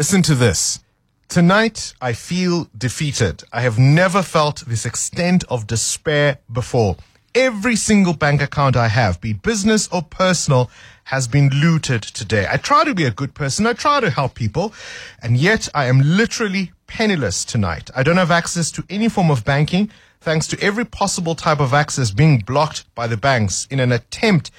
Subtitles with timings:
[0.00, 0.80] Listen to this.
[1.28, 3.44] Tonight, I feel defeated.
[3.52, 6.96] I have never felt this extent of despair before.
[7.34, 10.68] Every single bank account I have, be business or personal,
[11.04, 12.48] has been looted today.
[12.50, 13.68] I try to be a good person.
[13.68, 14.74] I try to help people.
[15.22, 17.88] And yet I am literally penniless tonight.
[17.94, 21.72] I don't have access to any form of banking thanks to every possible type of
[21.72, 24.50] access being blocked by the banks in an attempt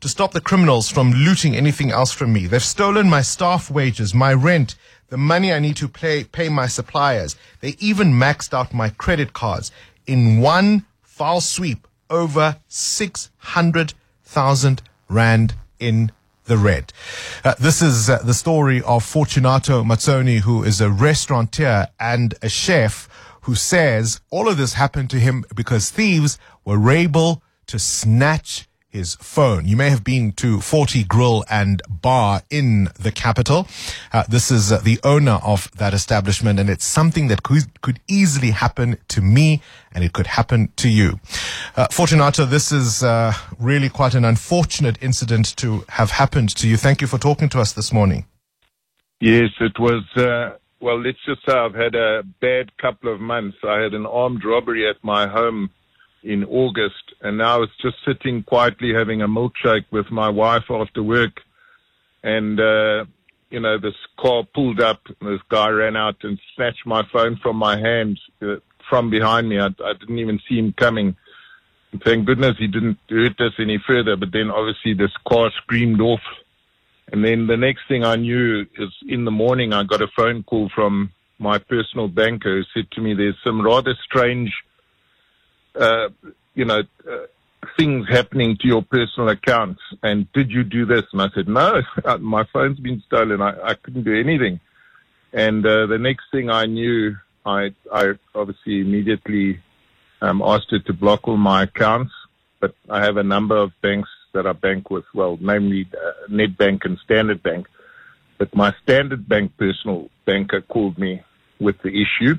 [0.00, 2.46] to stop the criminals from looting anything else from me.
[2.46, 4.74] They've stolen my staff wages, my rent,
[5.08, 7.36] the money I need to pay, pay my suppliers.
[7.62, 9.72] They even maxed out my credit cards
[10.06, 16.12] in one foul sweep over 600,000 rand in
[16.44, 16.92] the red.
[17.44, 22.48] Uh, this is uh, the story of Fortunato Mazzone, who is a restaurateur and a
[22.48, 23.08] chef
[23.42, 29.16] who says all of this happened to him because thieves were able to snatch his
[29.16, 29.66] phone.
[29.66, 33.68] You may have been to Forti Grill and Bar in the capital.
[34.12, 38.00] Uh, this is uh, the owner of that establishment, and it's something that could, could
[38.08, 41.20] easily happen to me, and it could happen to you.
[41.76, 46.76] Uh, Fortunato, this is uh, really quite an unfortunate incident to have happened to you.
[46.76, 48.26] Thank you for talking to us this morning.
[49.20, 50.04] Yes, it was.
[50.16, 53.58] Uh, well, let's just say I've had a bad couple of months.
[53.64, 55.70] I had an armed robbery at my home
[56.22, 61.02] in August, and now it's just sitting quietly having a milkshake with my wife after
[61.02, 61.40] work,
[62.22, 63.04] and uh,
[63.50, 67.38] you know this car pulled up, and this guy ran out and snatched my phone
[67.42, 68.56] from my hand uh,
[68.88, 69.58] from behind me.
[69.58, 71.16] I, I didn't even see him coming.
[71.92, 74.16] And thank goodness he didn't hurt us any further.
[74.16, 76.20] But then obviously this car screamed off,
[77.12, 80.42] and then the next thing I knew is in the morning I got a phone
[80.42, 84.52] call from my personal banker who said to me, "There's some rather strange."
[85.78, 86.08] Uh,
[86.54, 87.26] you know, uh,
[87.76, 89.80] things happening to your personal accounts.
[90.02, 91.04] And did you do this?
[91.12, 91.82] And I said, no,
[92.20, 93.40] my phone's been stolen.
[93.40, 94.60] I, I couldn't do anything.
[95.32, 99.60] And uh, the next thing I knew, I, I obviously immediately
[100.20, 102.12] um, asked her to block all my accounts.
[102.60, 106.84] But I have a number of banks that I bank with, well, namely uh, Nedbank
[106.84, 107.66] and Standard Bank.
[108.36, 111.22] But my Standard Bank personal banker called me
[111.60, 112.38] with the issue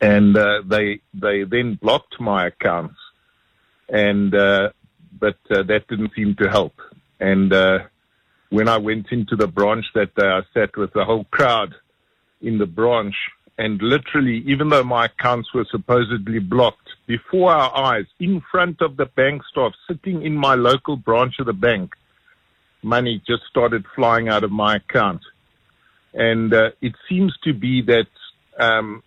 [0.00, 2.96] and uh, they they then blocked my accounts,
[3.88, 4.70] and uh,
[5.18, 6.74] but uh, that didn't seem to help.
[7.18, 7.78] And uh,
[8.50, 11.74] when I went into the branch that day, I sat with the whole crowd
[12.42, 13.14] in the branch,
[13.58, 18.96] and literally, even though my accounts were supposedly blocked, before our eyes, in front of
[18.96, 21.94] the bank staff, sitting in my local branch of the bank,
[22.82, 25.22] money just started flying out of my account.
[26.12, 28.08] And uh, it seems to be that
[28.58, 29.02] um,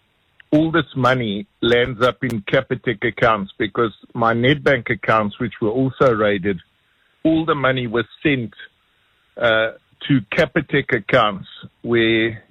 [0.52, 6.12] all this money lands up in Capitec accounts because my Nedbank accounts, which were also
[6.12, 6.60] raided,
[7.24, 8.54] all the money was sent
[9.38, 9.72] uh,
[10.08, 11.48] to Capitec accounts
[11.82, 12.44] where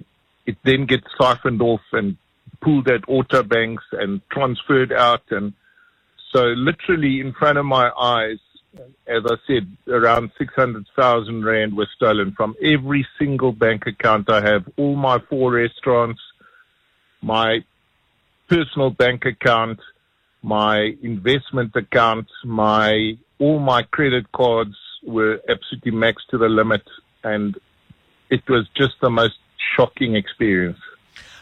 [0.45, 2.15] it then gets siphoned off and
[2.61, 5.23] pulled at auto banks and transferred out.
[5.29, 5.53] And
[6.31, 8.37] so literally in front of my eyes,
[9.07, 14.69] as I said, around 600,000 Rand was stolen from every single bank account I have,
[14.77, 16.21] all my four restaurants,
[17.21, 17.59] my
[18.49, 19.79] personal bank account,
[20.41, 26.83] my investment account, my all my credit cards were absolutely maxed to the limit,
[27.23, 27.57] and
[28.29, 29.37] it was just the most
[29.75, 30.79] shocking experience.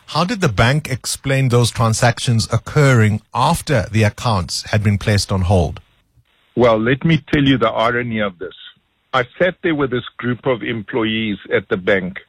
[0.07, 5.41] How did the bank explain those transactions occurring after the accounts had been placed on
[5.41, 5.81] hold?
[6.55, 8.55] Well, let me tell you the irony of this.
[9.13, 12.19] I sat there with this group of employees at the bank,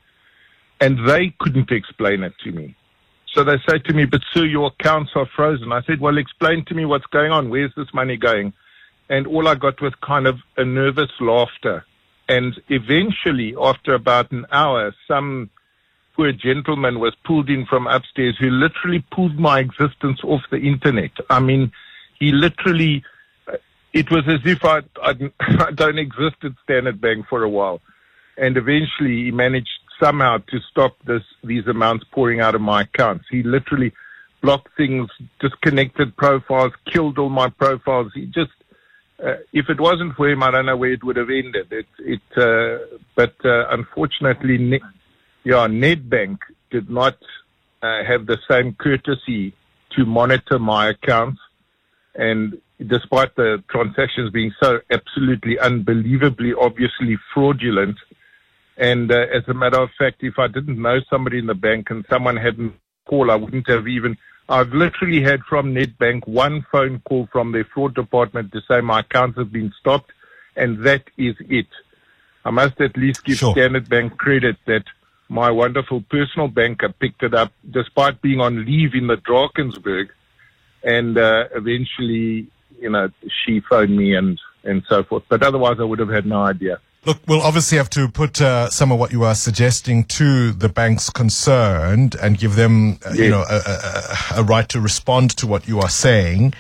[0.80, 2.74] and they couldn't explain it to me.
[3.38, 5.70] So they say to me, but sir, your accounts are frozen.
[5.70, 7.50] I said, well, explain to me what's going on.
[7.50, 8.52] Where's this money going?
[9.08, 11.86] And all I got was kind of a nervous laughter.
[12.28, 15.50] And eventually, after about an hour, some
[16.16, 21.12] poor gentleman was pulled in from upstairs who literally pulled my existence off the internet.
[21.30, 21.70] I mean,
[22.18, 23.04] he literally,
[23.92, 27.80] it was as if I, I, don't exist at Standard Bank for a while.
[28.36, 33.24] And eventually he managed somehow to stop this these amounts pouring out of my accounts.
[33.30, 33.92] He literally
[34.40, 35.08] blocked things,
[35.40, 38.12] disconnected profiles, killed all my profiles.
[38.14, 38.52] He just,
[39.24, 41.72] uh, if it wasn't for him, I don't know where it would have ended.
[41.72, 44.80] It, it, uh, but uh, unfortunately, ne-
[45.44, 46.38] yeah, Nedbank
[46.70, 47.16] did not
[47.82, 49.54] uh, have the same courtesy
[49.96, 51.40] to monitor my accounts,
[52.14, 57.96] and despite the transactions being so absolutely unbelievably obviously fraudulent,
[58.78, 61.90] and uh, as a matter of fact, if I didn't know somebody in the bank
[61.90, 62.74] and someone hadn't
[63.06, 64.16] called, I wouldn't have even.
[64.48, 69.00] I've literally had from Nedbank one phone call from their fraud department to say my
[69.00, 70.12] accounts have been stopped,
[70.56, 71.66] and that is it.
[72.44, 73.52] I must at least give sure.
[73.52, 74.84] Standard Bank credit that
[75.28, 80.08] my wonderful personal banker picked it up despite being on leave in the Drakensberg.
[80.82, 82.48] And uh, eventually,
[82.80, 83.08] you know,
[83.44, 85.24] she phoned me and, and so forth.
[85.28, 86.78] But otherwise, I would have had no idea.
[87.04, 90.68] Look, we'll obviously have to put uh, some of what you are suggesting to the
[90.68, 93.72] banks concerned and give them, uh, you know, a, a,
[94.36, 96.52] a- a right to respond to what you are saying.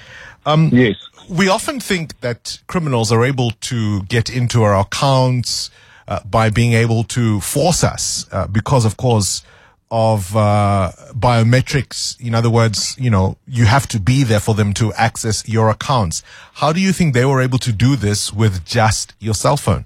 [0.46, 0.94] Um, Yes.
[1.28, 5.70] we often think that criminals are able to get into our accounts
[6.06, 9.42] uh, by being able to force us uh, because, of course,
[9.90, 12.18] of uh, biometrics.
[12.20, 15.68] In other words, you know, you have to be there for them to access your
[15.68, 16.22] accounts.
[16.54, 19.84] How do you think they were able to do this with just your cell phone?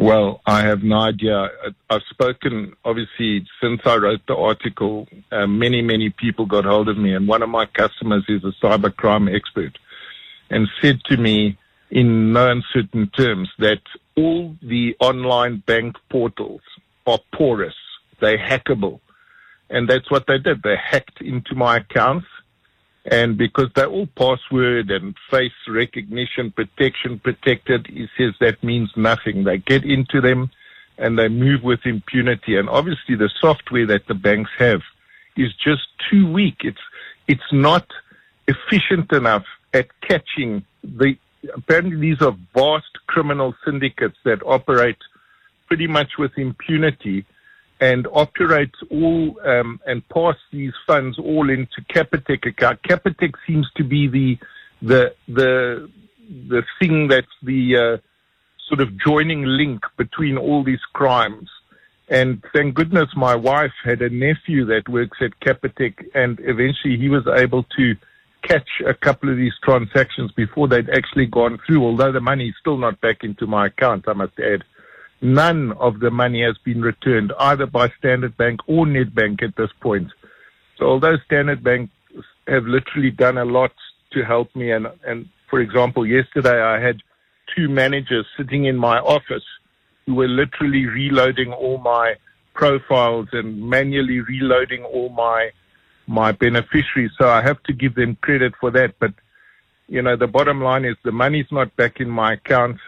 [0.00, 1.50] Well, I have no idea.
[1.90, 6.96] I've spoken, obviously, since I wrote the article, uh, many, many people got hold of
[6.96, 9.78] me, and one of my customers is a cybercrime expert
[10.48, 11.58] and said to me
[11.90, 13.82] in no uncertain terms that
[14.16, 16.62] all the online bank portals
[17.06, 17.76] are porous,
[18.22, 19.00] they're hackable.
[19.68, 20.62] And that's what they did.
[20.62, 22.26] They hacked into my accounts
[23.04, 29.44] and because they're all password and face recognition protection protected, he says that means nothing.
[29.44, 30.50] They get into them
[30.98, 32.56] and they move with impunity.
[32.56, 34.82] And obviously the software that the banks have
[35.36, 36.58] is just too weak.
[36.62, 36.80] It's,
[37.26, 37.86] it's not
[38.46, 41.16] efficient enough at catching the,
[41.54, 44.98] apparently these are vast criminal syndicates that operate
[45.68, 47.24] pretty much with impunity
[47.80, 52.82] and operates all um, and pass these funds all into Capitec account.
[52.82, 54.38] Capitec seems to be the
[54.82, 55.90] the the
[56.48, 57.96] the thing that's the uh,
[58.68, 61.48] sort of joining link between all these crimes.
[62.08, 67.08] And thank goodness my wife had a nephew that works at Capitec, and eventually he
[67.08, 67.94] was able to
[68.42, 71.84] catch a couple of these transactions before they'd actually gone through.
[71.84, 74.64] Although the money is still not back into my account, I must add
[75.20, 79.70] none of the money has been returned either by Standard Bank or Nedbank at this
[79.80, 80.08] point.
[80.78, 81.90] So although Standard Bank
[82.46, 83.72] have literally done a lot
[84.12, 87.02] to help me, and, and for example, yesterday I had
[87.54, 89.44] two managers sitting in my office
[90.06, 92.14] who were literally reloading all my
[92.54, 95.50] profiles and manually reloading all my
[96.06, 97.12] my beneficiaries.
[97.18, 98.94] So I have to give them credit for that.
[98.98, 99.12] But
[99.88, 102.78] you know, the bottom line is the money's not back in my account.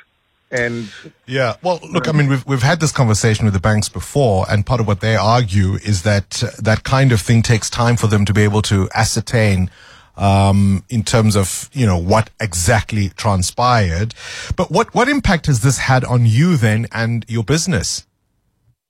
[0.52, 0.92] And
[1.26, 1.56] Yeah.
[1.62, 4.80] Well, look, I mean, we've we've had this conversation with the banks before, and part
[4.80, 8.24] of what they argue is that uh, that kind of thing takes time for them
[8.26, 9.70] to be able to ascertain
[10.16, 14.14] um, in terms of you know what exactly transpired.
[14.54, 18.06] But what what impact has this had on you then and your business?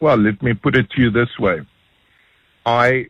[0.00, 1.60] Well, let me put it to you this way.
[2.66, 3.06] I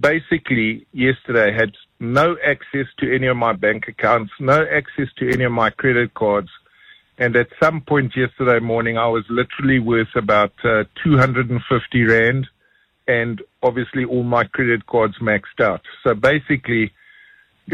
[0.00, 5.44] basically yesterday had no access to any of my bank accounts, no access to any
[5.44, 6.50] of my credit cards.
[7.18, 12.46] And at some point yesterday morning, I was literally worth about uh, 250 Rand
[13.08, 15.80] and obviously all my credit cards maxed out.
[16.04, 16.92] So basically,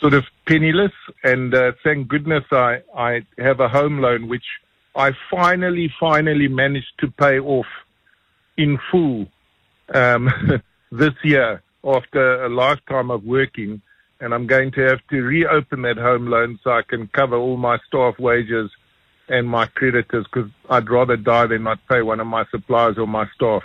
[0.00, 0.92] sort of penniless.
[1.22, 4.44] And uh, thank goodness I, I have a home loan, which
[4.94, 7.66] I finally, finally managed to pay off
[8.56, 9.26] in full
[9.94, 10.28] um,
[10.92, 13.82] this year after a lifetime of working.
[14.20, 17.56] And I'm going to have to reopen that home loan so I can cover all
[17.56, 18.70] my staff wages
[19.28, 23.06] and my creditors because I'd rather die than not pay one of my suppliers or
[23.06, 23.62] my staff.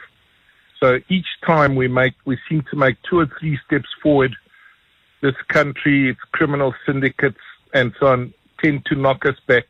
[0.80, 4.36] So each time we make, we seem to make two or three steps forward.
[5.22, 7.40] This country, its criminal syndicates
[7.74, 9.66] and so on tend to knock us back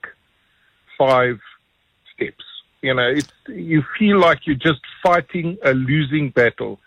[0.97, 1.39] five
[2.13, 2.43] steps.
[2.81, 6.79] You know, it's, you feel like you're just fighting a losing battle.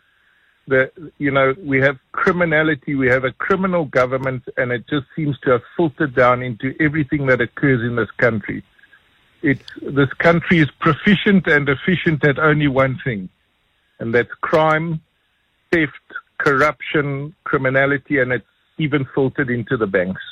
[0.69, 5.51] You know, we have criminality, we have a criminal government, and it just seems to
[5.53, 8.65] have filtered down into everything that occurs in this country.
[9.43, 13.29] It's, this country is proficient and efficient at only one thing,
[14.01, 15.01] and that's crime,
[15.71, 15.93] theft,
[16.39, 18.47] corruption, criminality, and it's
[18.79, 20.23] even filtered into the banks.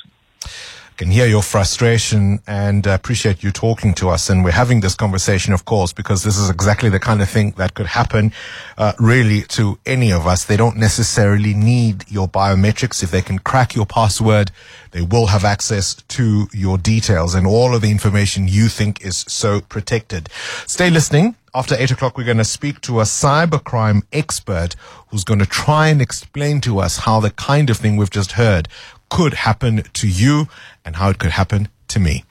[0.97, 4.29] Can hear your frustration and appreciate you talking to us.
[4.29, 7.51] And we're having this conversation, of course, because this is exactly the kind of thing
[7.57, 8.31] that could happen,
[8.77, 10.45] uh, really to any of us.
[10.45, 13.03] They don't necessarily need your biometrics.
[13.03, 14.51] If they can crack your password,
[14.91, 19.25] they will have access to your details and all of the information you think is
[19.27, 20.29] so protected.
[20.65, 21.35] Stay listening.
[21.53, 24.75] After eight o'clock, we're going to speak to a cybercrime expert
[25.07, 28.33] who's going to try and explain to us how the kind of thing we've just
[28.33, 28.67] heard
[29.09, 30.47] could happen to you
[30.83, 32.23] and how it could happen to me.